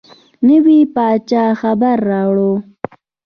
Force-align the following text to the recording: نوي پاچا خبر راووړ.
نوي 0.47 0.79
پاچا 0.95 1.45
خبر 1.61 1.97
راووړ. 2.09 2.39